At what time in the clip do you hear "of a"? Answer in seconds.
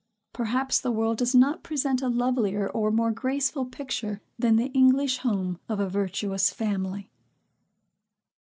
5.69-5.87